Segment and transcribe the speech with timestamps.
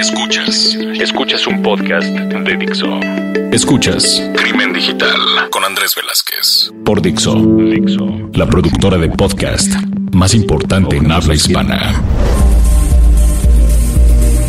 [0.00, 2.86] Escuchas, escuchas un podcast de Dixo.
[3.52, 9.70] Escuchas Crimen Digital con Andrés Velázquez por Dixo, Dixo, la productora de podcast
[10.12, 12.02] más importante en habla hispana.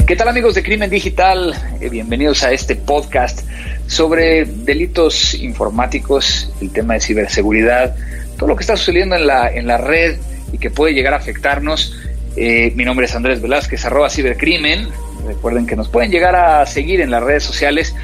[0.08, 1.54] ¿Qué tal amigos de Crimen Digital?
[1.82, 3.42] Eh, bienvenidos a este podcast
[3.88, 7.94] sobre delitos informáticos, el tema de ciberseguridad,
[8.38, 10.18] todo lo que está sucediendo en la, en la red
[10.54, 11.94] y que puede llegar a afectarnos.
[12.36, 14.88] Eh, mi nombre es Andrés Velázquez, arroba cibercrimen.
[15.26, 17.96] Recuerden que nos pueden llegar a seguir en las redes sociales,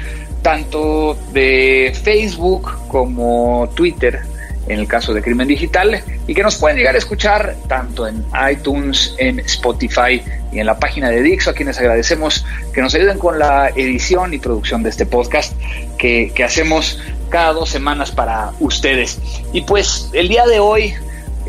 [0.42, 4.20] tanto de Facebook como Twitter,
[4.68, 8.24] en el caso de Crimen Digital, y que nos pueden llegar a escuchar tanto en
[8.50, 13.18] iTunes, en Spotify y en la página de Dixo, a quienes agradecemos que nos ayuden
[13.18, 15.54] con la edición y producción de este podcast
[15.96, 19.18] que, que hacemos cada dos semanas para ustedes.
[19.52, 20.94] Y pues el día de hoy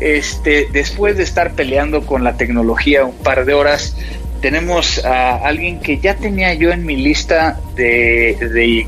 [0.00, 3.96] este, después de estar peleando con la tecnología un par de horas,
[4.40, 8.86] tenemos a alguien que ya tenía yo en mi lista de,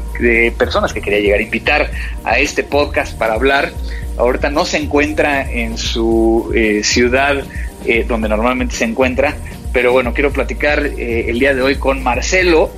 [0.56, 1.90] personas que quería llegar a invitar
[2.24, 3.70] a este podcast para hablar.
[4.16, 7.44] Ahorita no se encuentra en su eh, ciudad
[7.84, 9.34] eh, donde normalmente se encuentra,
[9.72, 12.70] pero bueno, quiero platicar eh, el día de hoy con Marcelo.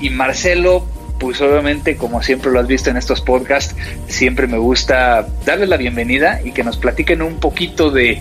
[0.00, 0.84] y Marcelo
[1.22, 3.76] pues obviamente, como siempre lo has visto en estos podcasts,
[4.08, 8.20] siempre me gusta darles la bienvenida y que nos platiquen un poquito de,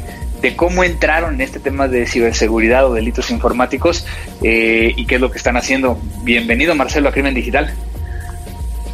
[0.55, 4.05] cómo entraron en este tema de ciberseguridad o delitos informáticos
[4.43, 5.97] eh, y qué es lo que están haciendo.
[6.21, 7.73] Bienvenido, Marcelo, a Crimen Digital.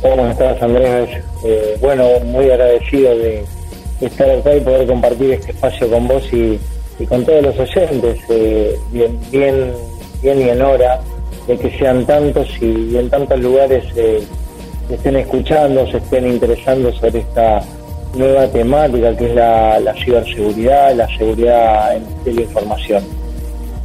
[0.01, 1.09] ¿Cómo estás, Andrés?
[1.45, 3.43] Eh, bueno, muy agradecido de
[3.99, 6.57] estar acá y poder compartir este espacio con vos y,
[7.07, 8.19] con todos los oyentes.
[8.29, 9.73] Eh, bien, bien,
[10.21, 11.01] bien y en hora
[11.47, 14.21] de que sean tantos y, en tantos lugares eh,
[14.89, 17.61] estén escuchando, se estén interesando sobre esta
[18.15, 23.03] nueva temática que es la, ciberseguridad, la seguridad de la información.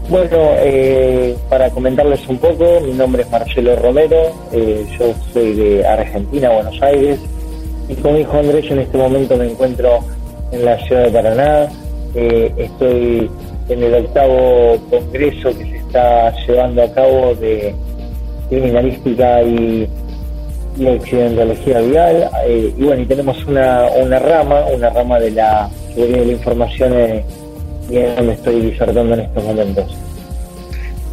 [0.09, 5.87] Bueno, eh, para comentarles un poco, mi nombre es Marcelo Romero, eh, yo soy de
[5.87, 7.19] Argentina, Buenos Aires,
[7.89, 10.01] y con mi hijo Andrés en este momento me encuentro
[10.51, 11.69] en la ciudad de Paraná,
[12.15, 13.31] estoy
[13.69, 17.75] en el octavo congreso que se está llevando a cabo de
[18.49, 19.89] criminalística y,
[20.79, 22.31] y accidentología vial.
[22.47, 26.33] Eh, y bueno, y tenemos una, una rama, una rama de la seguridad de la
[26.33, 27.25] información eh,
[28.17, 29.97] donde estoy disertando en estos momentos.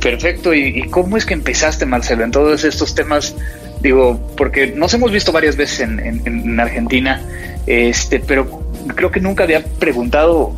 [0.02, 3.36] Perfecto, ¿Y, cómo es que empezaste, Marcelo, en todos estos temas?
[3.82, 7.22] Digo, porque nos hemos visto varias veces en, en Argentina,
[7.68, 8.62] este, pero
[8.96, 10.54] creo que nunca había preguntado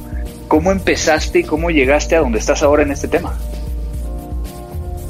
[0.47, 3.35] cómo empezaste y cómo llegaste a donde estás ahora en este tema.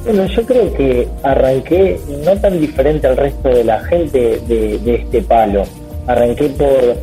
[0.03, 5.21] Bueno, yo creo que arranqué no tan diferente al resto de la gente de, este
[5.21, 5.63] palo.
[6.07, 6.95] Arranqué por,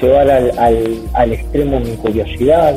[0.00, 2.74] llevar al, extremo mi curiosidad,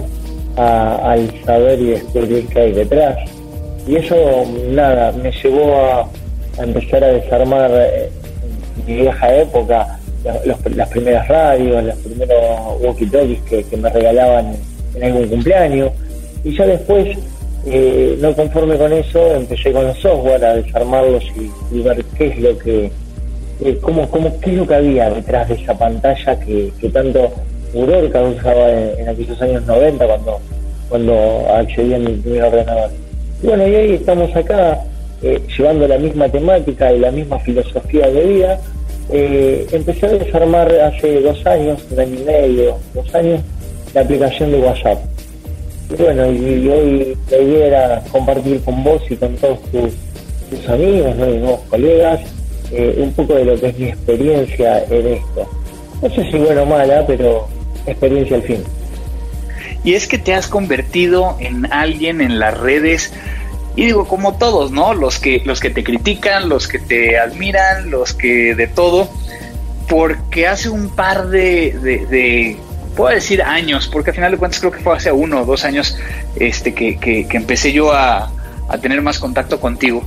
[0.58, 3.18] al saber y descubrir qué hay detrás.
[3.88, 4.16] Y eso,
[4.70, 6.10] nada, me llevó a,
[6.62, 8.10] empezar a desarmar eh,
[8.88, 10.00] mi vieja época
[10.76, 14.56] las primeras radios, los primeros walkie-talkies que, que me regalaban
[14.96, 15.92] en algún cumpleaños.
[16.44, 17.18] Y ya después
[17.68, 21.24] eh, no conforme con eso, empecé con los software a desarmarlos
[21.72, 22.92] y, ver qué es lo que,
[23.62, 27.32] eh, cómo, cómo, qué es lo que había detrás de esa pantalla que, tanto
[27.74, 30.40] furor causaba en, aquellos años 90 cuando,
[30.90, 32.92] cuando accedí a mi primer ordenador.
[33.42, 34.82] Y bueno, y ahí estamos acá
[35.24, 38.60] eh, llevando la misma temática y la misma filosofía de vida.
[39.10, 43.42] empecé a desarmar hace dos años, un año y medio, dos años,
[43.96, 45.15] la aplicación de WhatsApp
[45.90, 51.30] bueno, y, hoy la idea era compartir con vos y con todos tus, amigos, ¿no?
[51.30, 52.22] y nuevos colegas,
[52.72, 55.50] eh, un poco de lo que es mi experiencia en esto.
[56.02, 57.48] No sé si bueno o mala, pero
[57.86, 58.64] experiencia al fin.
[59.84, 63.12] Y es que te has convertido en alguien en las redes,
[63.76, 64.94] y digo como todos, ¿no?
[64.94, 69.10] Los que, los que te critican, los que te admiran, los que de todo,
[69.88, 72.58] porque hace un par de
[72.96, 75.66] puedo decir años, porque al final de cuentas creo que fue hace uno o dos
[75.66, 75.98] años
[76.36, 78.32] este, que, que, empecé yo a,
[78.70, 80.04] a, tener más contacto contigo,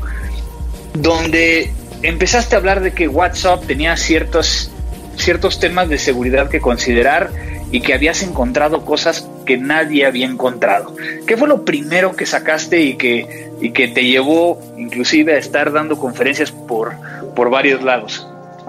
[0.94, 4.70] donde empezaste a hablar de que WhatsApp tenía ciertos,
[5.16, 7.30] ciertos temas de seguridad que considerar
[7.70, 10.94] y que habías encontrado cosas que nadie había encontrado.
[11.26, 15.72] ¿Qué fue lo primero que sacaste y que, y que te llevó inclusive a estar
[15.72, 16.94] dando conferencias por,
[17.34, 18.26] por varios lados?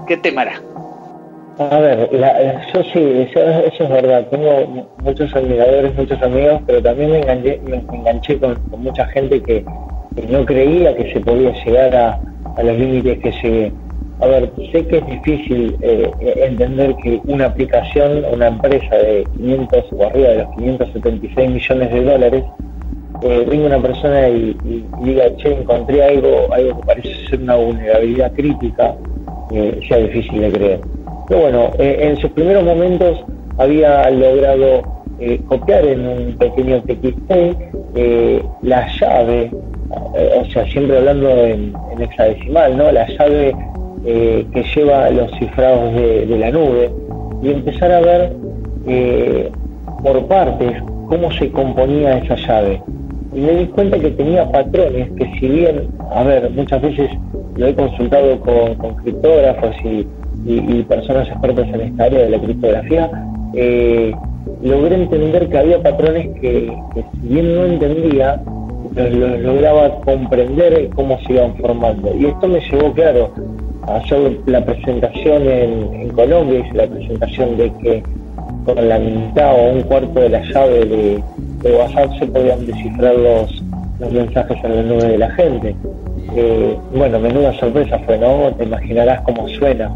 [0.08, 0.62] ¿Qué tema era?
[1.60, 2.10] A ver,
[2.74, 4.26] yo sí, eso, es verdad.
[4.32, 9.66] Tengo muchos admiradores, muchos amigos, pero también me enganché, con, mucha gente que,
[10.30, 13.74] no creía que se podía llegar a, los límites que llegué.
[14.22, 16.10] A ver, sé que es difícil eh,
[16.48, 22.04] entender que una aplicación, una empresa de 500 o arriba de los 576 millones de
[22.06, 22.44] dólares,
[23.24, 24.56] eh, venga una persona y,
[25.04, 28.96] diga, che, encontré algo, algo que parece ser una vulnerabilidad crítica,
[29.52, 30.99] eh, sea difícil de creer.
[31.30, 33.24] Pero bueno, eh, en sus primeros momentos
[33.58, 35.00] había logrado
[35.48, 37.32] copiar en un pequeño TXT
[38.62, 39.52] la llave,
[39.92, 42.90] o sea, siempre hablando en, hexadecimal, ¿no?
[42.90, 43.54] La llave
[44.06, 46.90] que lleva los cifrados de, de, la nube
[47.44, 48.34] y empezar a ver
[50.02, 52.82] por partes cómo se componía esa llave
[53.34, 57.10] y me di cuenta que tenía patrones que si bien, a ver, muchas veces
[57.56, 60.08] lo he consultado con, criptógrafos y,
[60.88, 63.12] personas expertas en esta área de la criptografía,
[63.54, 64.14] eh,
[64.64, 66.72] logré entender que había patrones que,
[67.22, 68.42] si bien no entendía,
[68.96, 72.14] los, lograba comprender cómo se iban formando.
[72.16, 73.32] Y esto me llevó, claro,
[73.88, 78.04] a hacer la presentación en, Colombia, hice la presentación de que
[78.66, 81.24] con la mitad o un cuarto de la llave de
[81.62, 83.64] de WhatsApp se podían descifrar los,
[84.00, 85.76] los mensajes en la nube de la gente.
[86.36, 88.54] Eh, bueno, menuda sorpresa fue, ¿no?
[88.58, 89.92] Te imaginarás cómo suena.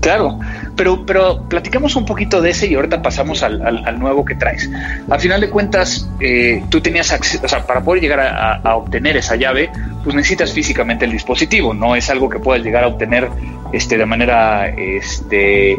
[0.00, 0.38] Claro,
[0.76, 4.70] pero, pero platicamos un poquito de ese y ahorita pasamos al, al, nuevo que traes.
[5.08, 9.16] Al final de cuentas, eh, tú tenías acceso, o sea, para poder llegar a, obtener
[9.16, 9.70] esa llave,
[10.02, 13.28] pues necesitas físicamente el dispositivo, no es algo que puedas llegar a obtener
[13.72, 15.78] este, de manera este,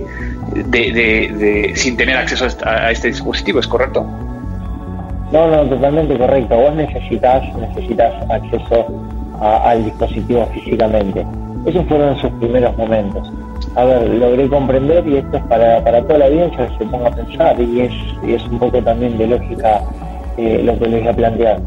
[0.54, 4.06] de, de, sin tener acceso a este dispositivo, ¿es correcto?
[5.32, 6.56] No, no, totalmente correcto.
[6.56, 8.88] Vos necesitas, necesitas acceso
[9.42, 11.26] al dispositivo físicamente.
[11.66, 13.32] Esos fueron sus primeros momentos.
[13.76, 17.08] A ver, logré comprender y esto es para, para toda la audiencia que se ponga
[17.08, 17.94] a pensar y es,
[18.26, 19.82] es un poco también de lógica
[20.38, 21.60] eh, lo que les voy a plantear.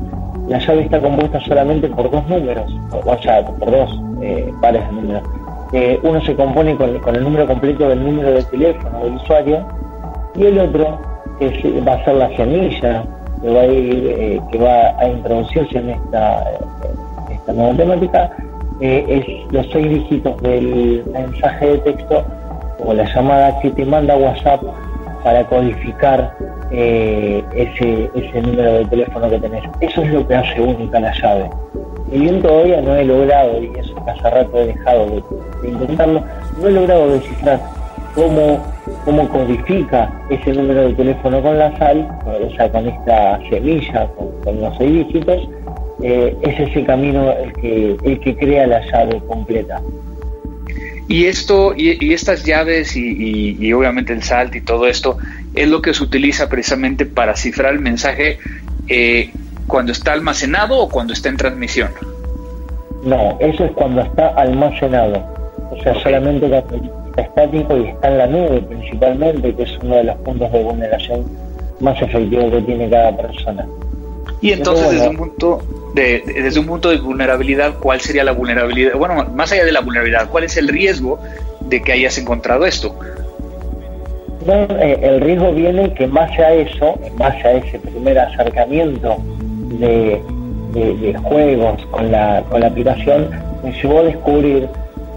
[0.49, 2.75] La llave está compuesta solamente por dos números,
[3.05, 5.23] o sea, por dos eh, pares de números.
[5.75, 9.67] Eh, uno se compone con, el número completo del número de teléfono del usuario
[10.35, 10.99] y el otro
[11.41, 11.53] es,
[11.87, 13.05] va a ser la semilla
[13.43, 16.43] que va a, eh, que va a introducirse en esta,
[17.31, 18.31] esta nueva temática
[18.81, 22.25] eh, es los seis dígitos del mensaje de texto
[22.85, 24.63] o la llamada que te manda WhatsApp
[25.25, 26.35] para codificar
[26.71, 29.65] eh, ese, ese número de teléfono que tenés.
[29.81, 31.51] Eso es lo que hace única la llave.
[32.11, 35.23] Y bien todavía no he logrado, y eso hace rato he dejado
[35.63, 36.23] de intentarlo,
[36.59, 37.61] no he logrado descifrar
[38.15, 38.65] cómo,
[39.05, 44.09] cómo codifica ese número de teléfono con la sal, o sea, con esta semilla,
[44.45, 45.49] con, los seis dígitos,
[46.03, 49.81] eh, es ese camino el que, el que crea la llave completa.
[51.09, 55.17] Y esto, y, estas llaves y, obviamente el salt y todo esto,
[55.55, 58.39] es lo que se utiliza precisamente para cifrar el mensaje
[58.89, 59.31] eh,
[59.67, 61.89] cuando está almacenado o cuando está en transmisión.
[63.05, 65.25] No, eso es cuando está almacenado.
[65.71, 70.05] O sea, solamente solamente estático y está en la nube principalmente, que es uno de
[70.05, 71.25] los puntos de vulneración
[71.81, 73.67] más efectivos que tiene cada persona.
[74.41, 75.63] Y entonces desde un punto
[75.95, 78.95] de, desde un punto de vulnerabilidad, ¿cuál sería la vulnerabilidad?
[78.95, 81.19] Bueno, más allá de la vulnerabilidad, ¿cuál es el riesgo
[81.61, 82.95] de que hayas encontrado esto?
[84.47, 89.17] Eh, el riesgo viene que base a eso, base a ese primer acercamiento
[89.79, 90.23] de,
[91.25, 93.31] juegos con la, con la aplicación,
[93.65, 94.69] me llevó a descubrir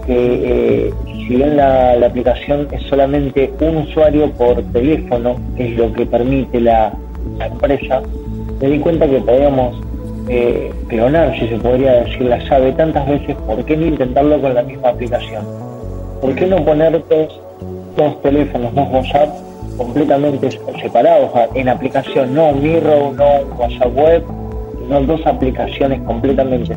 [0.06, 5.92] que eh, si bien la, aplicación es solamente un usuario por teléfono, que es lo
[5.92, 6.92] que permite la,
[7.40, 8.02] empresa,
[8.60, 9.76] me di cuenta que podíamos
[10.28, 14.54] eh, clonar, si se podría decir, la llave tantas veces, ¿por qué no intentarlo con
[14.54, 15.44] la misma aplicación?
[16.20, 17.02] ¿Por qué no poner
[17.96, 19.28] dos, teléfonos, dos WhatsApp
[19.76, 24.24] completamente separados en aplicación, no un Mirror, no un WhatsApp web,
[24.78, 26.76] sino dos aplicaciones completamente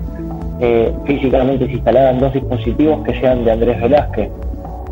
[0.62, 4.30] eh, físicamente se instalaran dos dispositivos que sean de Andrés Velázquez.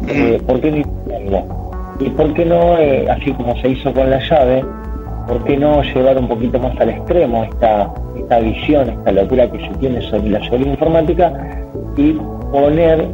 [0.08, 1.63] Eh, ¿Por qué no
[2.00, 4.66] ¿Y por qué no, eh, así como se hizo con la llave,
[5.27, 9.60] por qué no llevar un poquito más al extremo esta, esta visión, esta locura que
[9.60, 11.34] se tiene sobre la seguridad informática
[11.98, 12.13] y
[12.51, 13.08] poner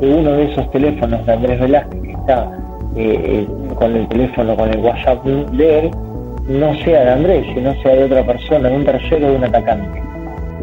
[0.00, 2.58] que uno de esos teléfonos de Andrés Velázquez que está
[2.96, 5.90] eh, con el teléfono, con el WhatsApp de él,
[6.48, 10.02] no sea de Andrés, sino sea de otra persona, de un tercero, de un atacante.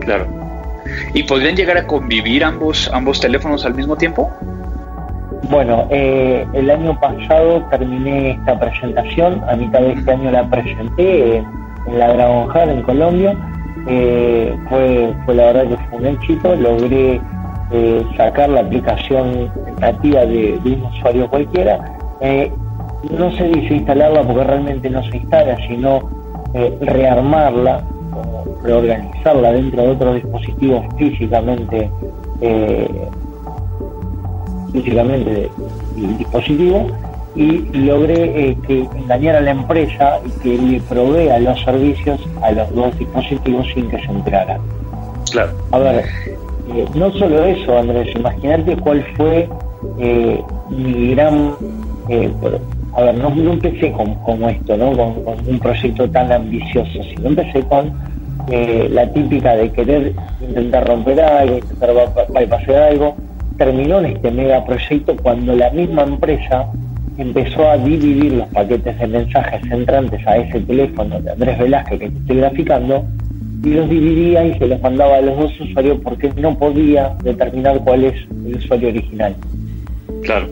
[0.01, 0.25] Claro.
[1.13, 4.29] ¿Y podrían llegar a convivir ambos, ambos teléfonos al mismo tiempo?
[5.47, 11.37] Bueno, eh, el año pasado terminé esta presentación, a mitad de este año la presenté
[11.37, 13.37] en la Dragon en Colombia.
[13.87, 17.21] Eh, fue, fue la verdad que fue un éxito, logré
[17.71, 21.79] eh, sacar la aplicación nativa de, un usuario cualquiera.
[23.17, 26.01] no se dice instalarla porque realmente no se instala, sino
[26.81, 27.83] rearmarla
[28.61, 31.89] reorganizarla dentro de otros dispositivos físicamente
[34.69, 35.49] eh, físicamente
[36.17, 36.87] dispositivo
[37.35, 42.51] y logré eh, que engañar a la empresa y que le provea los servicios a
[42.51, 44.59] los dos dispositivos sin que se enteraran.
[45.31, 45.51] Claro.
[45.71, 46.05] A ver,
[46.73, 49.47] eh, no solo eso, Andrés, imagínate cuál fue
[49.99, 51.53] eh, mi gran...
[52.93, 54.91] a ver, no, empecé con, como esto, ¿no?
[54.91, 57.93] Con, un proyecto tan ambicioso, sino empecé con
[58.49, 61.91] la típica de querer intentar romper algo, intentar
[62.33, 63.15] bypassar algo.
[63.59, 66.65] Terminó en este megaproyecto cuando la misma empresa
[67.17, 72.05] empezó a dividir los paquetes de mensajes entrantes a ese teléfono de Andrés Velázquez que
[72.05, 73.05] estoy graficando
[73.63, 77.79] y los dividía y se los mandaba a los dos usuarios porque no podía determinar
[77.83, 79.35] cuál es el usuario original.
[80.23, 80.47] Claro.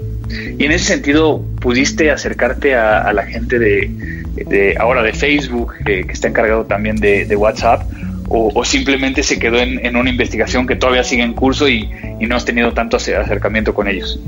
[0.58, 6.28] Y en ese sentido, ¿pudiste acercarte a, la gente de, ahora de Facebook, que está
[6.28, 7.84] encargado también de, WhatsApp,
[8.30, 12.46] o, simplemente se quedó en, una investigación que todavía sigue en curso y, no has
[12.46, 14.20] tenido tanto acercamiento con ellos?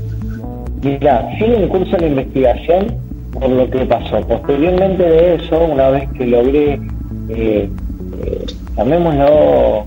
[0.82, 2.96] Mira, sigue en curso la investigación
[3.32, 4.20] por lo que pasó.
[4.22, 6.80] Posteriormente de eso, una vez que logré,
[7.28, 7.68] eh,
[8.24, 9.86] eh llamémoslo,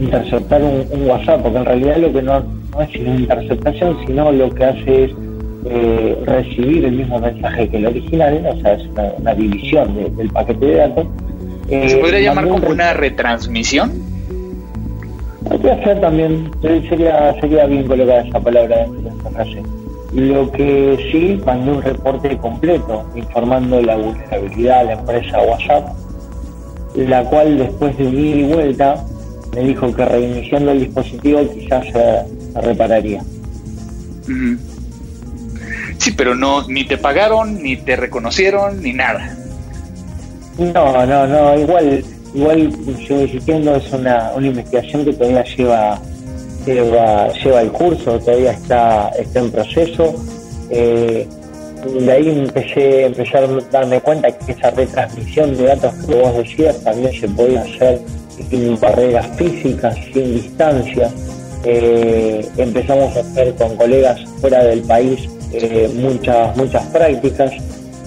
[0.00, 2.38] interceptar un, WhatsApp, porque en realidad lo que no,
[2.80, 5.10] es sino interceptación, sino lo que hace es
[5.64, 8.84] eh, recibir el mismo mensaje que el original, o sea, es
[9.18, 11.06] una, división del paquete de datos.
[11.68, 13.92] ¿Se eh, podría llamar como una retransmisión?
[15.62, 16.50] Que hacer también,
[16.88, 19.62] sería, sería bien colocada esa palabra en esta frase.
[20.12, 25.88] Lo que sí mandé un reporte completo informando la vulnerabilidad a la empresa WhatsApp,
[26.94, 29.04] la cual después de un ida y vuelta
[29.54, 33.22] me dijo que reiniciando el dispositivo quizás se, repararía.
[35.98, 39.36] Sí, pero no, ni te pagaron, ni te reconocieron, ni nada.
[40.58, 42.02] No, no, no, igual,
[42.34, 46.00] igual yo insistiendo es una, una investigación que todavía lleva
[46.66, 50.14] lleva, lleva el curso, todavía está, está en proceso.
[50.70, 51.26] Eh,
[52.00, 56.82] de ahí empecé, empecé a darme cuenta que esa retransmisión de datos que vos decías
[56.82, 58.00] también se podía hacer
[58.50, 61.10] sin barreras físicas, sin distancia.
[61.64, 67.52] Eh, empezamos a hacer con colegas fuera del país eh, muchas, muchas prácticas.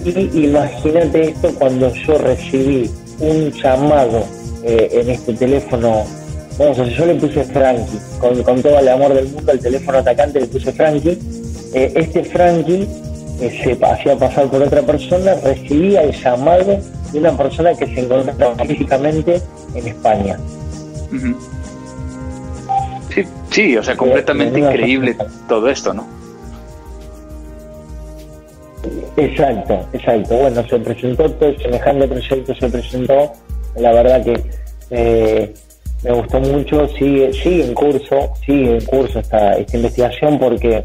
[0.06, 2.90] Y imagínate esto cuando yo recibí
[3.20, 4.26] un llamado
[4.64, 6.06] en este teléfono
[6.60, 10.48] bueno, yo le puse Frankie, con, todo el amor del mundo, el teléfono atacante le
[10.48, 11.18] puse Frankie.
[11.74, 12.86] Eh, este Frankie
[13.40, 16.78] eh, se hacía pasar por otra persona, recibía el llamado
[17.14, 19.42] de una persona que se encontraba físicamente
[19.74, 20.38] en España.
[23.16, 25.16] Sí, sí, o sea, completamente increíble
[25.48, 26.19] todo esto, ¿no?
[29.20, 30.38] Exacto, exacto.
[30.38, 33.34] Bueno, se presentó todo semejante proyecto, se presentó.
[33.76, 34.42] La verdad que
[34.92, 35.54] eh,
[36.04, 40.84] me gustó mucho, sigue, sigue en curso, sigue en curso esta, esta investigación porque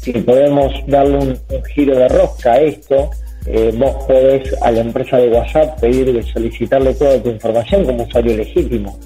[0.00, 1.38] si podemos darle un,
[1.74, 3.10] giro de rosca a esto,
[3.46, 8.36] eh, vos podés a la empresa de WhatsApp pedir solicitarle toda tu información como usuario
[8.36, 8.98] legítimo.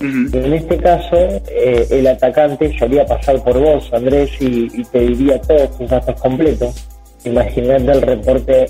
[0.00, 1.14] En este caso,
[1.50, 5.90] eh, el atacante se haría pasar por vos, Andrés, y, y te diría todos tus
[5.90, 6.89] datos completos.
[7.24, 8.66] Imagínate el reporte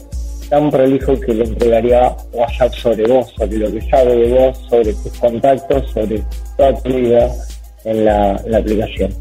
[0.49, 4.92] tan prolijo que le entregaría WhatsApp sobre vos, sobre lo que sabe de vos, sobre
[4.92, 6.23] tus contactos, sobre
[6.57, 7.30] toda tu vida
[7.85, 9.14] en la, aplicación.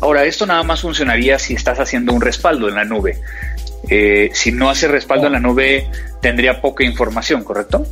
[0.00, 3.16] Ahora, esto nada más funcionaría si estás haciendo un respaldo en la nube.
[3.88, 5.88] Eh, si no hace respaldo en la nube,
[6.20, 7.86] tendría poca información, ¿correcto?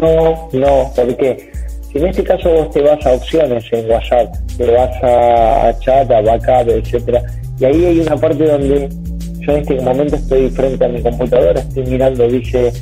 [0.00, 1.50] No, no, porque
[1.92, 6.10] si en este caso vos te vas a opciones en WhatsApp, te vas a, chat,
[6.10, 7.22] a backup, etcétera,
[7.58, 8.88] y ahí hay una parte donde
[9.46, 12.72] yo en este momento estoy frente a mi computadora, estoy mirando, dice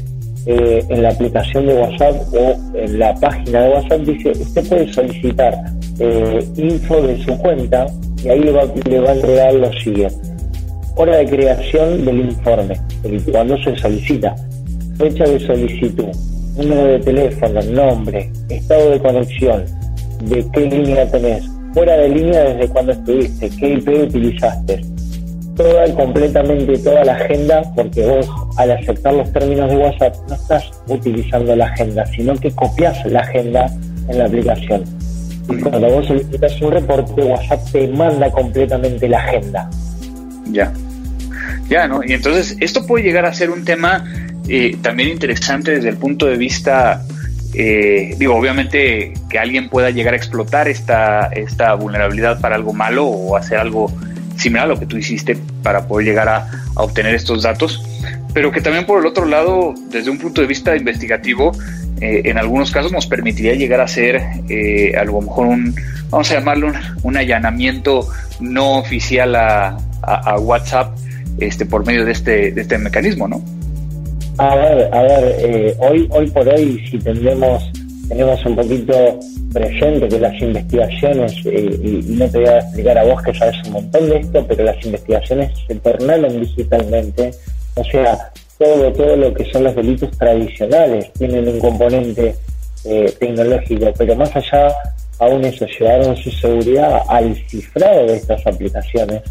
[0.47, 4.92] eh, en la aplicación de WhatsApp o en la página de WhatsApp, dice, usted puede
[4.92, 5.54] solicitar
[5.99, 7.87] eh, info de su cuenta
[8.23, 10.16] y ahí le va, le va a entregar lo siguiente.
[10.97, 12.80] Hora de creación del informe,
[13.30, 14.35] cuando se solicita.
[14.97, 16.06] Fecha de solicitud,
[16.56, 19.64] número de teléfono, nombre, estado de conexión,
[20.23, 24.94] de qué línea tenés, fuera de línea desde cuando estuviste, qué IP utilizaste,
[25.57, 30.71] toda completamente toda la agenda, porque vos al aceptar los términos de WhatsApp no estás
[30.89, 33.71] utilizando la agenda, sino que copias la agenda
[34.09, 34.85] en la aplicación.
[35.49, 39.71] Y cuando vos solicitas un reporte, WhatsApp te manda completamente la agenda.
[40.47, 40.73] Ya.
[41.69, 42.03] Ya, ¿no?
[42.05, 44.05] Y entonces esto puede llegar a ser un tema
[44.49, 47.03] eh, también interesante desde el punto de vista,
[47.55, 53.07] eh, digo, obviamente que alguien pueda llegar a explotar esta, esta vulnerabilidad para algo malo
[53.07, 53.91] o hacer algo
[54.45, 56.47] similar a lo que tú hiciste para poder llegar a,
[56.77, 57.83] obtener estos datos,
[58.33, 61.53] pero que también por el otro lado, desde un punto de vista investigativo,
[62.01, 65.75] eh, en algunos casos nos permitiría llegar a hacer eh, a lo mejor un,
[66.11, 66.73] vamos a llamarlo
[67.03, 68.09] un, allanamiento
[68.41, 69.77] no oficial a,
[70.39, 70.95] WhatsApp
[71.39, 73.43] este, por medio de este, de este mecanismo, ¿no?
[74.37, 77.71] A ver, a ver, eh, hoy, hoy por hoy, si tendremos,
[78.09, 79.19] tenemos un poquito
[79.53, 83.57] presente que las investigaciones, eh, y, no te voy a explicar a vos que sabes
[83.67, 87.31] un montón de esto, pero las investigaciones se tornaron digitalmente,
[87.75, 92.35] o sea, todo, todo lo que son los delitos tradicionales tienen un componente
[92.85, 94.69] eh, tecnológico, pero más allá
[95.19, 99.23] aún eso, llevaron su seguridad al cifrado de estas aplicaciones.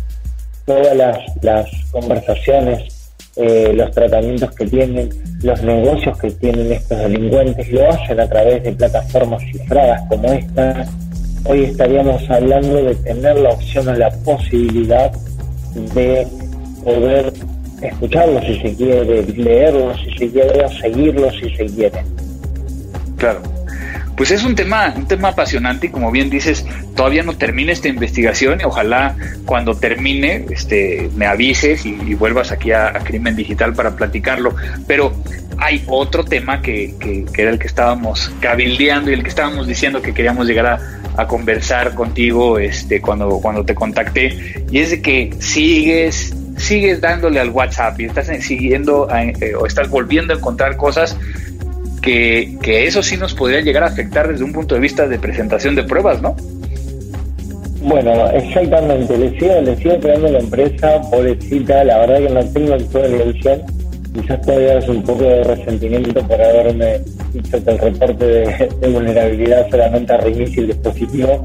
[0.65, 2.92] Todas las, las conversaciones,
[3.35, 5.09] eh, los tratamientos que tienen,
[5.41, 10.85] los negocios que tienen estos delincuentes, lo hacen a través de plataformas cifradas como esta.
[11.45, 15.11] Hoy estaríamos hablando de tener la opción o la posibilidad
[15.95, 16.27] de
[16.83, 17.33] poder
[17.81, 22.03] escucharlos si se quiere, leerlos si se quiere, seguirlos si se quiere.
[23.17, 23.52] Claro.
[24.15, 26.65] Pues es un tema, un tema apasionante y como bien dices,
[26.95, 29.15] todavía no termina esta investigación y ojalá
[29.45, 34.55] cuando termine este, me avises y, vuelvas aquí a, Crimen Digital para platicarlo.
[34.87, 35.13] Pero
[35.57, 40.01] hay otro tema que, que, era el que estábamos cabildeando y el que estábamos diciendo
[40.01, 40.79] que queríamos llegar a,
[41.17, 47.39] a conversar contigo este, cuando, cuando te contacté y es de que sigues sigues dándole
[47.39, 51.17] al WhatsApp y estás siguiendo eh, o estás volviendo a encontrar cosas
[52.03, 55.73] que, eso sí nos podría llegar a afectar desde un punto de vista de presentación
[55.75, 56.35] de pruebas, ¿no?
[57.81, 62.75] Bueno, exactamente, le sigo, le sigo creando la empresa, pobrecita, la verdad que no tengo
[62.75, 63.61] la ilusión,
[64.13, 67.01] quizás todavía es un poco de resentimiento por haberme
[67.33, 71.43] hecho el reporte de, vulnerabilidad solamente a reinicio el dispositivo.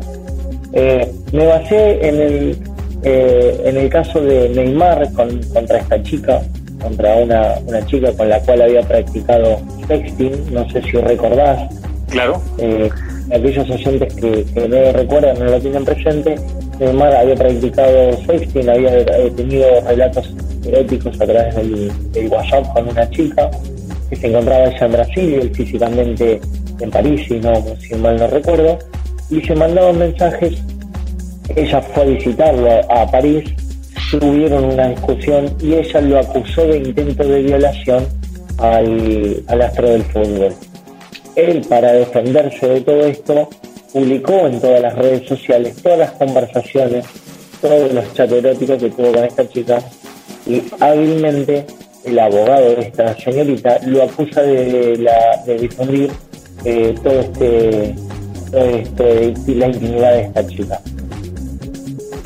[0.73, 2.59] Eh, me basé en el,
[3.03, 6.43] eh, en el caso de Neymar con, contra esta chica,
[6.81, 11.75] contra una, una chica con la cual había practicado sexting, no sé si recordás.
[12.11, 12.41] Claro.
[12.59, 12.89] Eh,
[13.33, 16.37] aquellos oyentes que, que no recuerdan, no lo tienen presente,
[16.79, 19.05] Neymar había practicado sexting, había
[19.35, 20.33] tenido relatos
[20.65, 21.93] eróticos a través del,
[22.29, 23.51] WhatsApp con una chica
[24.09, 26.41] que se encontraba ella en Brasil y él físicamente
[26.81, 28.79] en París, si, no, si mal no recuerdo,
[29.31, 30.63] y se mandaban mensajes.
[31.55, 33.45] Ella fue a visitarlo a París
[34.16, 38.07] tuvieron una discusión y ella lo acusó de intento de violación
[38.59, 40.55] al, astro del fútbol.
[41.37, 43.49] Él, para defenderse de todo esto,
[43.92, 47.05] publicó en todas las redes sociales todas las conversaciones,
[47.61, 49.79] todos los chats eróticos que tuvo con esta chica
[50.47, 51.66] y hábilmente
[52.05, 56.11] el abogado de esta señorita lo acusa de, la, de difundir
[56.64, 57.94] eh, todo este
[58.51, 60.81] todo esto de la intimidad de esta chica.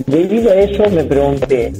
[0.06, 1.72] Debido a eso me pregunté,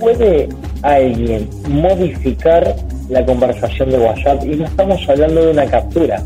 [0.00, 0.48] ¿puede
[0.82, 2.74] alguien modificar
[3.08, 4.44] la conversación de WhatsApp?
[4.44, 6.22] Y no estamos hablando de una captura.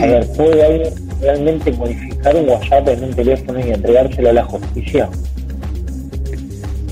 [0.00, 4.44] A ver, ¿puede alguien realmente modificar un WhatsApp en un teléfono y entregárselo a la
[4.44, 5.08] justicia?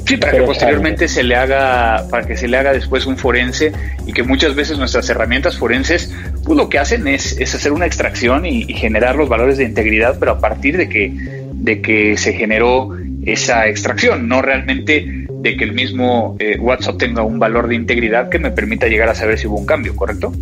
[0.07, 3.73] Sí, para que posteriormente se le haga, para que se le haga después un forense
[4.07, 6.11] y que muchas veces nuestras herramientas forenses,
[6.45, 9.65] pues lo que hacen es, es hacer una extracción y, y, generar los valores de
[9.65, 11.13] integridad, pero a partir de que,
[11.53, 12.97] de que se generó
[13.33, 18.29] esa extracción, no realmente de que el mismo eh, WhatsApp tenga un valor de integridad
[18.29, 20.33] que me permita llegar a saber si hubo un cambio, ¿correcto?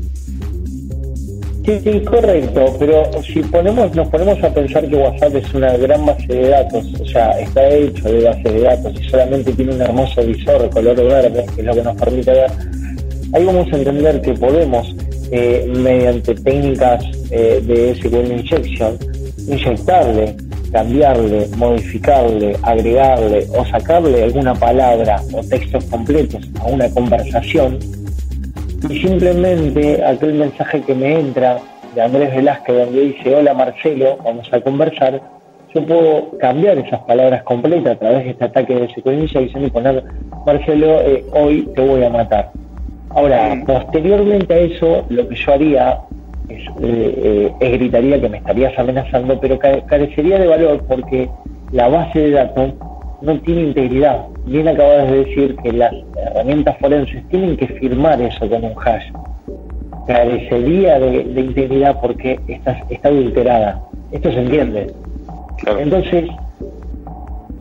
[1.64, 6.06] Sí, sí, correcto, pero si ponemos, nos ponemos a pensar que WhatsApp es una gran
[6.06, 9.82] base de datos, o sea, está hecho de base de datos y solamente tiene un
[9.82, 12.50] hermoso visor de color verde, que es lo que nos permite ver,
[13.32, 14.94] ahí vamos a entender que podemos,
[15.32, 18.96] eh, mediante técnicas eh, de SQL injection,
[19.48, 20.36] inyectarle
[20.72, 27.78] cambiarle, modificarle, agregarle o sacarle alguna palabra o textos completos a una conversación
[28.88, 31.58] y simplemente aquel mensaje que me entra
[31.94, 35.20] de Andrés Velázquez donde dice hola Marcelo, vamos a conversar,
[35.74, 40.04] yo puedo cambiar esas palabras completas a través de este ataque de secuencia y poner
[40.44, 42.52] Marcelo, eh, hoy te voy a matar.
[43.10, 46.00] Ahora, posteriormente a eso, lo que yo haría
[46.48, 51.28] eh, eh, gritaría que me estarías amenazando, pero carecería de valor porque
[51.72, 52.72] la base de datos
[53.22, 54.26] no tiene integridad.
[54.44, 59.10] Bien acabas de decir que las herramientas forenses tienen que firmar eso con un hash.
[60.06, 63.82] Carecería de, integridad porque está, está adulterada.
[64.12, 64.94] Esto se entiende.
[65.78, 66.30] Entonces,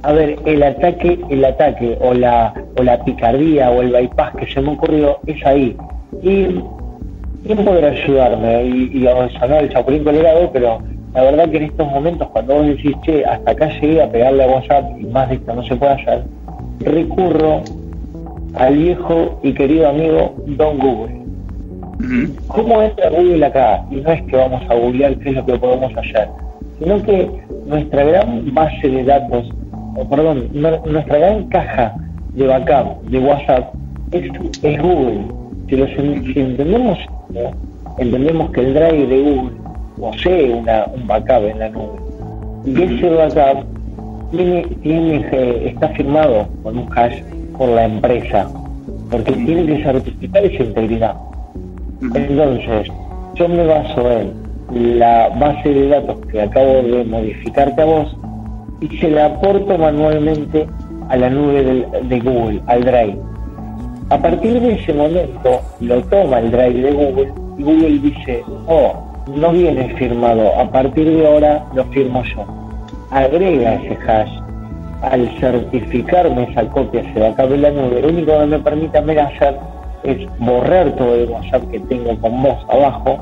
[0.04, 4.48] a ver, el ataque, el ataque o la, o la picardía o el bypass que
[4.48, 5.76] se me ocurrió es ahí.
[6.22, 6.60] Y
[7.46, 8.66] ¿quién podrá ayudarme?
[8.66, 10.80] Y, y a sanar el chapulín colorado, pero
[11.14, 14.44] la verdad que en estos momentos, cuando vos decís, che, hasta acá llegué a pegarle
[14.44, 16.24] a WhatsApp y más de esto no se puede hacer,
[16.80, 17.62] recurro
[18.56, 21.26] al viejo y querido amigo Don Google.
[22.48, 23.86] ¿Cómo entra Google acá?
[23.90, 26.28] Y no es que vamos a googlear qué es lo que podemos hacer,
[26.80, 27.30] sino que
[27.66, 29.50] nuestra gran base de datos,
[29.96, 31.96] o perdón, nuestra gran caja
[32.34, 33.74] de backup de WhatsApp
[34.12, 35.22] es, Google.
[35.70, 37.00] Si, los, entendemos,
[37.98, 39.52] entendemos que el drive de Google
[40.00, 42.00] posee una, un backup en la nube.
[42.66, 43.66] Y ese backup
[44.32, 47.22] tiene, tiene, eh, está firmado con un hash
[47.58, 48.50] por la empresa,
[49.10, 51.16] porque tiene que certificar esa integridad.
[52.02, 52.92] Entonces,
[53.36, 58.18] yo me baso en la base de datos que acabo de modificarte a vos
[58.82, 60.68] y se la aporto manualmente
[61.10, 63.18] a la nube de Google, al Drive.
[64.12, 68.94] A partir de ese momento lo toma el Drive de Google y Google dice, oh,
[69.36, 72.46] no viene firmado, a partir de ahora lo firmo yo.
[73.10, 74.30] Agrega ese hash.
[75.02, 79.58] Al certificarme esa copia, se va a la nube, lo único que me permite hacer
[80.04, 83.18] es borrar todo el WhatsApp que tengo con vos abajo.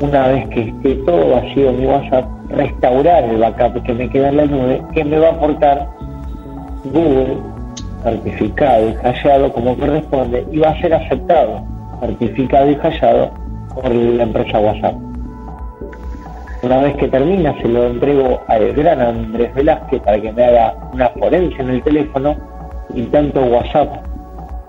[0.00, 4.36] Una vez que esté todo vacío mi WhatsApp, restaurar el backup que me queda en
[4.36, 5.88] la nube, que me va a aportar
[6.84, 7.51] Google
[8.02, 11.62] certificado y hallado como corresponde y va a ser aceptado
[12.02, 13.30] certificado y hallado
[13.74, 14.94] por la empresa WhatsApp.
[16.62, 20.74] Una vez que termina, se lo entrego al gran Andrés Velázquez para que me haga
[20.92, 22.36] una forencia en el teléfono
[22.94, 24.04] y tanto WhatsApp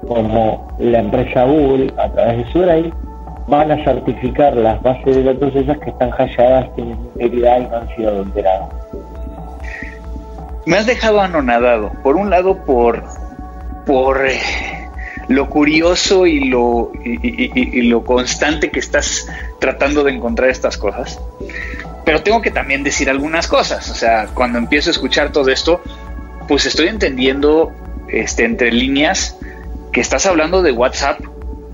[0.07, 2.93] como la empresa Google a través de su Drive
[3.47, 7.77] van a certificar las bases de datos esas que están halladas, tienen integridad y no
[7.77, 8.69] han sido adulteradas.
[10.65, 13.03] Me has dejado anonadado, por un lado por,
[13.85, 14.39] por eh,
[15.27, 19.27] lo curioso y lo, y, lo constante que estás
[19.59, 21.19] tratando de encontrar estas cosas,
[22.05, 25.81] pero tengo que también decir algunas cosas, o sea, cuando empiezo a escuchar todo esto,
[26.47, 27.71] pues estoy entendiendo
[28.09, 29.37] este, entre líneas
[29.91, 31.19] que estás hablando de WhatsApp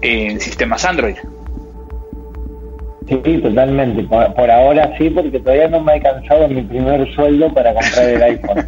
[0.01, 1.17] en sistemas Android.
[3.09, 4.03] Sí, totalmente.
[4.03, 8.21] Por, ahora sí, porque todavía no me he alcanzado mi primer sueldo para comprar el
[8.21, 8.67] iPhone.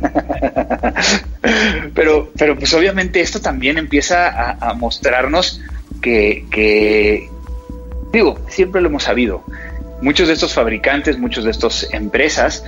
[1.95, 5.61] pero, pero pues obviamente esto también empieza a, mostrarnos
[6.01, 7.29] que,
[8.11, 9.43] digo, siempre lo hemos sabido.
[10.01, 12.65] Muchos de estos fabricantes, muchas de estas empresas,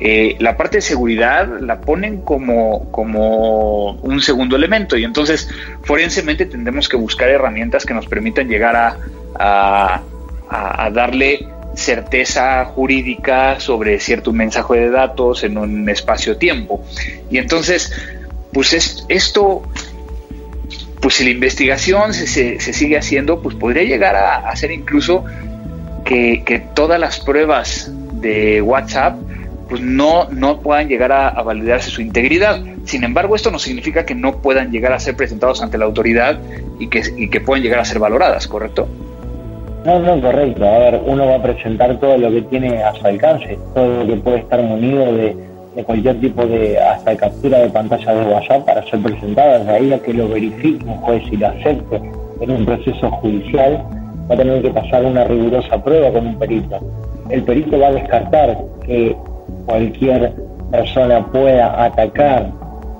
[0.00, 5.50] eh, la parte de seguridad la ponen como, como un segundo elemento y entonces
[5.82, 8.96] forensemente tendremos que buscar herramientas que nos permitan llegar
[9.38, 10.00] a,
[10.92, 16.84] darle certeza jurídica sobre cierto mensaje de datos en un espacio-tiempo.
[17.30, 17.92] Y entonces,
[18.52, 19.62] pues es, esto,
[21.00, 25.24] pues si la investigación se, se, sigue haciendo, pues podría llegar a, hacer incluso
[26.04, 29.16] que, que, todas las pruebas de WhatsApp
[29.68, 32.60] pues no, no puedan llegar a, a, validarse su integridad.
[32.84, 36.40] Sin embargo, esto no significa que no puedan llegar a ser presentados ante la autoridad
[36.80, 38.88] y que, y que puedan llegar a ser valoradas, ¿correcto?
[39.84, 40.64] No, no, correcto.
[40.66, 44.06] A ver, uno va a presentar todo lo que tiene a su alcance, todo lo
[44.06, 45.36] que puede estar munido de,
[45.86, 49.66] cualquier tipo de, hasta captura de pantalla de WhatsApp para ser presentadas.
[49.66, 51.96] De ahí a que lo verifique un juez y lo acepte
[52.40, 53.82] en un proceso judicial,
[54.30, 56.78] va a tener que pasar una rigurosa prueba con un perito.
[57.30, 59.16] El perito va a descartar que
[59.64, 60.34] cualquier
[60.70, 62.50] persona pueda atacar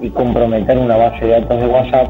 [0.01, 2.09] y comprometer una base de datos de WhatsApp,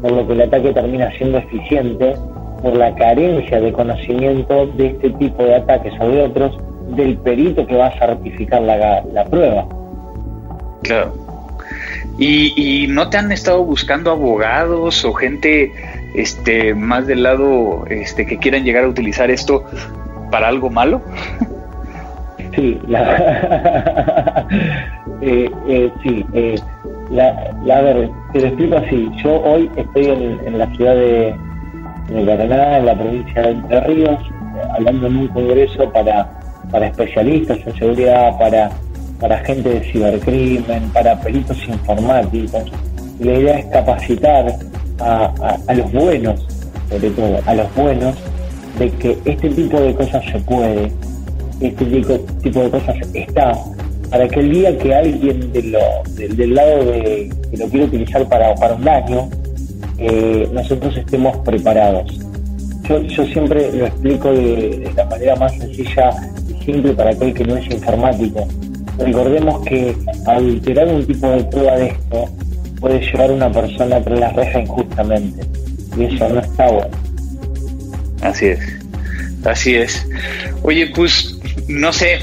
[0.00, 2.14] por lo que el ataque termina siendo eficiente
[2.62, 6.58] por la carencia de conocimiento de este tipo de ataques o de otros
[6.96, 9.66] del perito que va a certificar la, la prueba.
[10.82, 11.14] Claro.
[12.18, 15.72] ¿Y, no te han estado buscando abogados o gente
[16.14, 19.64] este más del lado este que quieran llegar a utilizar esto
[20.30, 21.00] para algo malo?
[22.54, 24.46] Sí, la,
[25.22, 26.54] eh, eh, sí, eh,
[27.10, 29.10] la, la, a ver, te lo explico así.
[29.24, 31.34] Yo hoy estoy en la ciudad de,
[32.18, 34.18] en Paraná, en la provincia de Entre Ríos,
[34.74, 36.28] hablando en un congreso para,
[36.70, 38.70] para especialistas en seguridad, para,
[39.20, 42.64] para gente de cibercrimen, para peritos informáticos.
[43.18, 44.56] La idea es capacitar
[45.00, 45.32] a,
[45.66, 46.46] a, los buenos,
[46.88, 48.16] sobre todo, a los buenos,
[48.78, 50.90] de que este tipo de cosas se puede,
[51.60, 53.52] este tipo, tipo de cosas está,
[54.10, 55.78] para que el día que alguien de lo,
[56.16, 59.28] del lado de que lo quiere utilizar para, para un daño,
[60.02, 62.18] eh, nosotros estemos preparados.
[62.88, 66.10] Yo, siempre lo explico de, la manera más sencilla
[66.48, 68.46] y simple para aquel que no es informático.
[68.98, 72.28] Recordemos que alterar un tipo de prueba de esto
[72.80, 75.46] puede llevar a una persona tras las rejas injustamente.
[75.96, 76.96] Y eso no está bueno.
[78.20, 78.60] Así es.
[79.44, 80.06] Así es.
[80.62, 81.38] Oye, pues
[81.68, 82.18] no sé,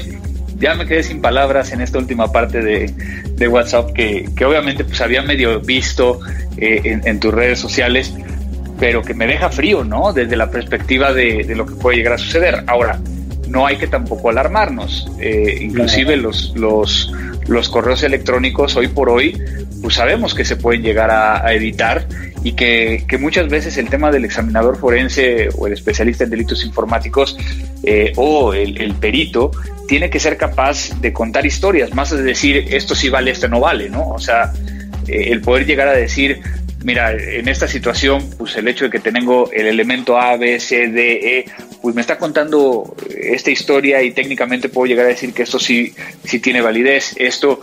[0.60, 2.92] ya me quedé sin palabras en esta última parte de,
[3.34, 6.20] de WhatsApp que, que, obviamente pues había medio visto
[6.58, 8.14] eh, en, tus redes sociales,
[8.78, 10.12] pero que me deja frío, ¿no?
[10.12, 12.64] Desde la perspectiva de, lo que puede llegar a suceder.
[12.66, 13.00] Ahora,
[13.48, 15.10] no hay que tampoco alarmarnos.
[15.18, 17.12] Eh, inclusive los, los,
[17.48, 19.42] los correos electrónicos hoy por hoy,
[19.80, 22.06] pues sabemos que se pueden llegar a, editar
[22.42, 27.36] y que, muchas veces el tema del examinador forense o el especialista en delitos informáticos
[27.82, 29.50] eh, o el, perito
[29.86, 33.60] tiene que ser capaz de contar historias, más de decir esto sí vale, esto no
[33.60, 34.10] vale, ¿no?
[34.10, 34.52] O sea,
[35.06, 36.40] eh, el poder llegar a decir,
[36.84, 40.88] mira, en esta situación, pues el hecho de que tengo el elemento A, B, C,
[40.88, 41.44] D, E,
[41.82, 45.94] pues me está contando esta historia y técnicamente puedo llegar a decir que esto sí,
[46.24, 47.60] sí tiene validez, esto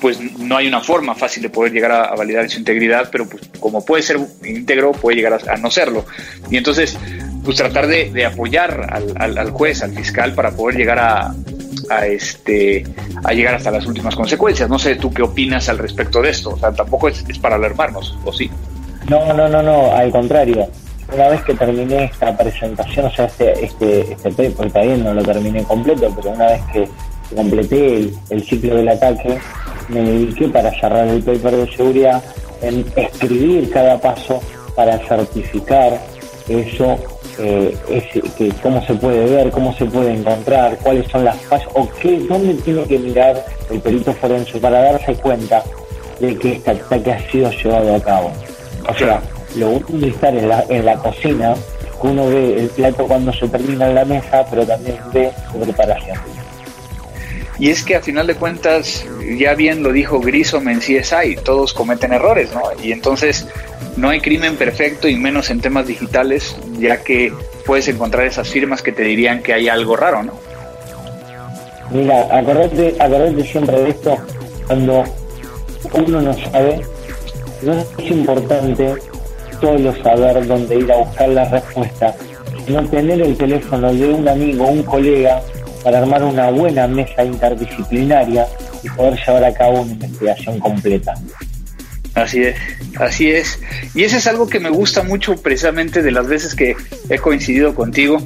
[0.00, 3.42] pues no hay una forma fácil de poder llegar a, validar su integridad, pero pues
[3.60, 6.04] como puede ser íntegro, puede llegar a, no serlo.
[6.50, 6.96] Y entonces,
[7.44, 12.84] pues tratar de, apoyar al, al, juez, al fiscal, para poder llegar a, este,
[13.24, 14.68] a llegar hasta las últimas consecuencias.
[14.68, 16.50] No sé tú qué opinas al respecto de esto.
[16.50, 18.50] O sea, tampoco es, para alarmarnos, ¿o sí?
[19.08, 20.68] No, no, no, no, al contrario.
[21.12, 25.64] Una vez que terminé esta presentación, o sea, este, este, este paper, no lo terminé
[25.64, 26.88] completo, pero una vez que
[27.34, 29.38] completé el ciclo del ataque,
[29.90, 32.22] me dediqué para cerrar el paper de seguridad
[32.62, 34.40] en escribir cada paso
[34.74, 36.00] para certificar
[36.48, 36.98] eso,
[37.38, 37.76] eh,
[38.36, 42.18] que cómo se puede ver, cómo se puede encontrar, cuáles son las fases, o qué,
[42.28, 45.62] dónde tiene que mirar el perito forense para darse cuenta
[46.18, 48.32] de que este ataque ha sido llevado a cabo.
[48.88, 49.20] O sea,
[49.56, 51.54] lo único es estar en la, en la cocina,
[52.02, 56.16] uno ve el plato cuando se termina en la mesa, pero también ve su preparación.
[57.60, 59.04] Y es que a final de cuentas,
[59.38, 62.62] ya bien lo dijo Grissom en CSI, todos cometen errores, ¿no?
[62.82, 63.46] Y entonces
[63.98, 67.30] no hay crimen perfecto y menos en temas digitales, ya que
[67.66, 70.32] puedes encontrar esas firmas que te dirían que hay algo raro, ¿no?
[71.90, 74.16] Mira, acordate, acordate siempre de esto,
[74.66, 75.04] cuando
[75.92, 76.80] uno no sabe,
[77.60, 78.94] no es importante
[79.60, 82.14] solo saber dónde ir a buscar la respuesta,
[82.64, 85.42] sino tener el teléfono de un amigo, un colega,
[85.82, 88.46] para armar una buena mesa interdisciplinaria
[88.82, 91.14] y poder llevar a cabo una investigación completa.
[92.14, 92.56] Así es,
[92.98, 93.60] así es.
[93.94, 96.76] Y eso es algo que me gusta mucho precisamente de las veces que
[97.08, 98.18] he coincidido contigo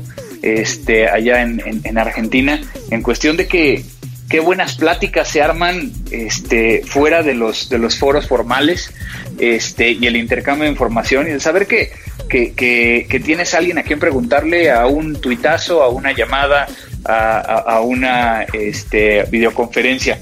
[0.42, 3.84] este, allá en, en, Argentina, en cuestión de que
[4.28, 8.92] qué buenas pláticas se arman este, fuera de los, de los foros formales
[9.38, 11.92] este, y el intercambio de información y de saber que,
[12.28, 16.66] que, que, que tienes a alguien a quien preguntarle a un tuitazo, a una llamada,
[17.04, 20.18] a, una este, videoconferencia.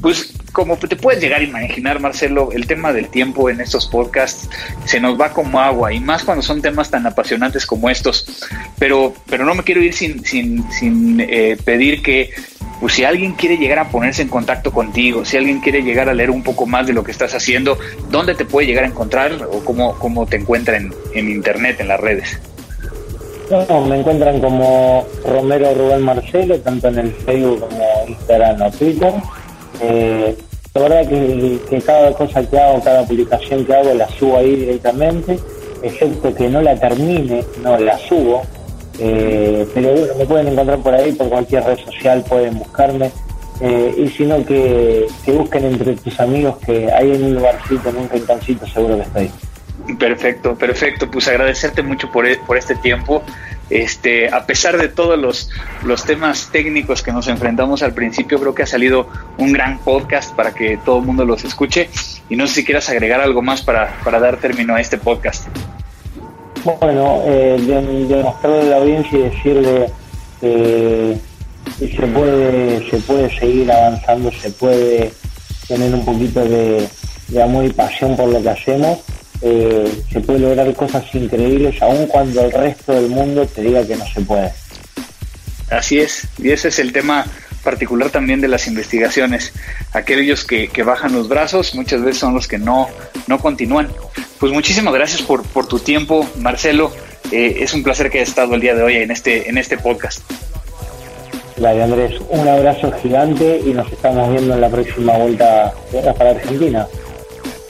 [0.00, 4.48] Pues como te puedes llegar a imaginar, Marcelo, el tema del tiempo en estos podcasts
[4.86, 8.46] se nos va como agua y más cuando son temas tan apasionantes como estos.
[8.78, 12.30] Pero, pero no me quiero ir sin, sin, sin eh, pedir que
[12.80, 16.14] pues si alguien quiere llegar a ponerse en contacto contigo, si alguien quiere llegar a
[16.14, 17.78] leer un poco más de lo que estás haciendo,
[18.10, 21.88] ¿dónde te puede llegar a encontrar o cómo, cómo te encuentra en, en internet, en
[21.88, 22.38] las redes?
[23.50, 29.12] No, me encuentran como Romero Rubén Marcelo, tanto en el Facebook como Instagram o Twitter.
[29.80, 30.36] Eh,
[30.74, 34.56] la verdad que, que, cada cosa que hago, cada publicación que hago, la subo ahí
[34.56, 35.38] directamente,
[35.82, 38.42] excepto que no la termine, no la subo.
[38.98, 43.10] Eh, pero bueno, me pueden encontrar por ahí, por cualquier red social, pueden buscarme.
[43.60, 47.88] Eh, y si no, que, que busquen entre tus amigos que hay en un lugarcito,
[47.90, 49.30] en un rinconcito, seguro que estoy.
[49.98, 51.10] Perfecto, perfecto.
[51.10, 53.22] Pues agradecerte mucho por, e, por este tiempo.
[53.68, 55.50] Este, a pesar de todos los,
[55.84, 59.08] los temas técnicos que nos enfrentamos al principio, creo que ha salido
[59.38, 61.88] un gran podcast para que todo el mundo los escuche.
[62.28, 65.46] Y no sé si quieras agregar algo más para, para dar término a este podcast.
[66.80, 67.56] Bueno, eh,
[68.08, 69.86] demostrarle a la audiencia y decirle
[70.40, 71.18] que
[71.78, 75.12] se puede, se puede seguir avanzando, se puede
[75.68, 76.88] tener un poquito de,
[77.28, 78.98] de amor y pasión por lo que hacemos
[79.42, 83.96] eh, se puede lograr cosas increíbles aun cuando el resto del mundo te diga que
[83.96, 84.52] no se puede.
[85.70, 87.26] Así es, y ese es el tema
[87.64, 89.52] particular también de las investigaciones.
[89.92, 92.88] Aquellos que, bajan los brazos muchas veces son los que no,
[93.26, 93.88] no continúan.
[94.38, 96.92] Pues muchísimas gracias por, por tu tiempo, Marcelo.
[97.32, 99.76] Eh, es un placer que hayas estado el día de hoy en este, en este
[99.76, 100.20] podcast.
[101.58, 105.74] Vale, Andrés, un abrazo gigante y nos estamos viendo en la próxima vuelta
[106.18, 106.86] para Argentina.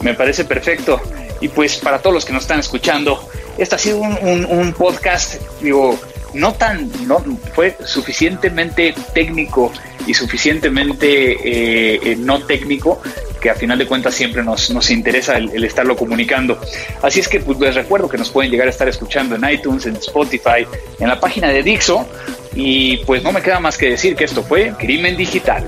[0.01, 1.01] Me parece perfecto.
[1.41, 5.99] Y pues para todos los que nos están escuchando, este ha sido un, podcast, digo,
[6.33, 7.23] no tan, no,
[7.53, 9.71] fue suficientemente técnico
[10.05, 13.01] y suficientemente eh, eh, no técnico
[13.41, 16.59] que a final de cuentas siempre nos, nos interesa el, estarlo comunicando.
[17.01, 19.85] Así es que pues, les recuerdo que nos pueden llegar a estar escuchando en iTunes,
[19.85, 20.65] en Spotify,
[20.99, 22.07] en la página de Dixo.
[22.55, 25.63] Y pues no me queda más que decir que esto fue Crimen Digital.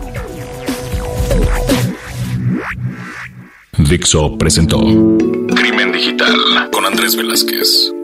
[3.90, 4.78] Dixo presentó
[5.56, 7.99] Crimen Digital con Andrés Velázquez.